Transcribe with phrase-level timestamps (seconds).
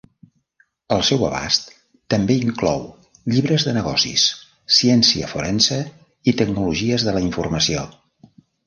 [0.95, 1.67] El seu abast
[2.13, 2.81] també inclou
[3.35, 4.27] llibres de negocis,
[4.81, 5.81] ciència forense
[6.33, 7.91] i tecnologies de la informació.